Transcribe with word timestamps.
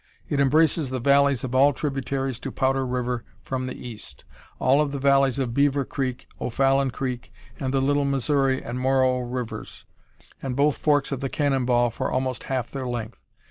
It 0.29 0.39
embraces 0.39 0.89
the 0.89 0.99
valleys 0.99 1.43
of 1.43 1.53
all 1.53 1.73
tributaries 1.73 2.39
to 2.39 2.51
Powder 2.51 2.87
River 2.87 3.23
from 3.39 3.67
the 3.67 3.75
east, 3.75 4.25
all 4.57 4.81
of 4.81 4.91
the 4.91 4.97
valleys 4.97 5.37
of 5.37 5.53
Beaver 5.53 5.85
Creek, 5.85 6.27
O'Fallon 6.41 6.89
Creek, 6.89 7.31
and 7.59 7.71
the 7.71 7.83
Little 7.83 8.05
Missouri 8.05 8.63
and 8.63 8.79
Moreau 8.79 9.19
Rivers, 9.19 9.85
and 10.41 10.55
both 10.55 10.77
forks 10.79 11.11
of 11.11 11.19
the 11.19 11.29
Cannon 11.29 11.65
Ball 11.65 11.91
for 11.91 12.09
almost 12.09 12.45
half 12.45 12.71
their 12.71 12.87
length. 12.87 13.19